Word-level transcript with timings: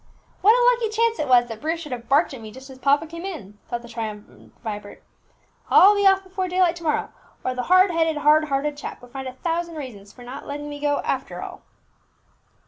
"What 0.41 0.55
a 0.59 0.65
lucky 0.73 0.89
chance 0.91 1.19
it 1.19 1.27
was 1.27 1.45
that 1.47 1.61
Bruce 1.61 1.79
should 1.79 1.91
have 1.91 2.09
barked 2.09 2.33
at 2.33 2.41
me 2.41 2.49
just 2.51 2.71
as 2.71 2.79
papa 2.79 3.05
came 3.05 3.23
in!" 3.23 3.59
thought 3.69 3.83
the 3.83 3.87
triumphant 3.87 4.51
Vibert. 4.63 5.03
"I'll 5.69 5.95
be 5.95 6.07
off 6.07 6.23
before 6.23 6.47
daylight 6.47 6.75
to 6.77 6.83
morrow, 6.83 7.09
or 7.45 7.53
the 7.53 7.61
hard 7.69 7.91
headed, 7.91 8.17
hard 8.17 8.45
hearted 8.45 8.75
chap 8.77 9.03
would 9.03 9.11
find 9.11 9.27
a 9.27 9.33
thousand 9.33 9.75
reasons 9.75 10.11
for 10.11 10.23
not 10.23 10.47
letting 10.47 10.69
me 10.69 10.79
go 10.79 11.01
after 11.05 11.43
all." 11.43 11.61